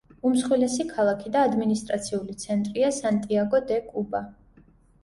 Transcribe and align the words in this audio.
უმსხვილესი 0.27 0.85
ქალაქი 0.93 1.33
და 1.35 1.43
ადმინისტრაციული 1.49 2.37
ცენტრია 2.47 2.93
სანტიაგო-დე-კუბა. 3.05 4.27